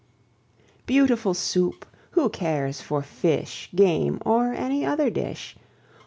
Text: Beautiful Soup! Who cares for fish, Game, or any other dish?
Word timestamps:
Beautiful 0.87 1.35
Soup! 1.35 1.85
Who 2.13 2.29
cares 2.31 2.81
for 2.81 3.03
fish, 3.03 3.69
Game, 3.75 4.17
or 4.25 4.51
any 4.51 4.83
other 4.83 5.11
dish? 5.11 5.55